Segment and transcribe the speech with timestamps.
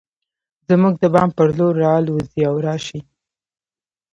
[0.69, 2.99] زموږ د بام پر لور راوالوزي او راشي